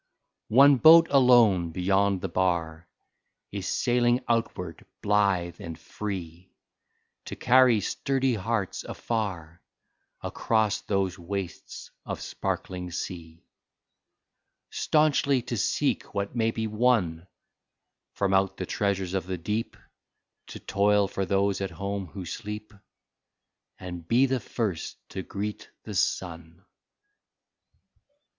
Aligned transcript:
29 0.47 0.57
One 0.71 0.77
boat 0.79 1.07
alone 1.11 1.69
beyond 1.69 2.21
the 2.21 2.27
bar 2.27 2.87
Is 3.51 3.67
sailing 3.67 4.23
outward 4.27 4.83
blithe 5.03 5.61
and 5.61 5.77
free, 5.77 6.51
To 7.25 7.35
carry 7.35 7.81
sturdy 7.81 8.33
hearts 8.33 8.83
afar 8.83 9.61
Across 10.23 10.81
those 10.87 11.19
wastes 11.19 11.91
of 12.03 12.19
sparkling 12.19 12.89
sea; 12.89 13.45
Staunchly 14.71 15.43
to 15.43 15.55
seek 15.55 16.15
what 16.15 16.35
may 16.35 16.49
be 16.49 16.65
won 16.65 17.27
From 18.15 18.33
out 18.33 18.57
the 18.57 18.65
treasures 18.65 19.13
of 19.13 19.27
the 19.27 19.37
deep, 19.37 19.77
To 20.47 20.59
toil 20.59 21.07
for 21.07 21.27
those 21.27 21.61
at 21.61 21.69
home 21.69 22.07
who 22.07 22.25
sleep 22.25 22.73
And 23.79 24.07
be 24.07 24.25
the 24.25 24.39
first 24.39 24.97
to 25.09 25.21
greet 25.21 25.69
the 25.83 25.93
sun. 25.93 26.65